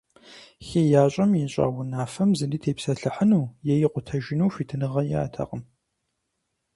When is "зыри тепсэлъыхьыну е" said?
2.37-3.73